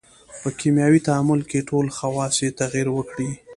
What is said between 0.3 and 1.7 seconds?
په کیمیاوي تعامل کې